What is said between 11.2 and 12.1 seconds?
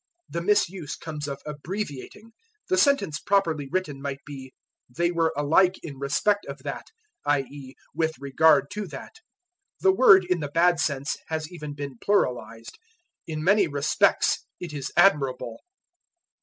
has even been